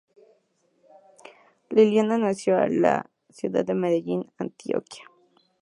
[1.69, 5.03] Liliana nació en la ciudad de Medellín, Antioquia.